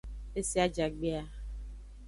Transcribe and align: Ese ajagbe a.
Ese 0.39 0.57
ajagbe 0.65 1.09
a. 1.21 1.23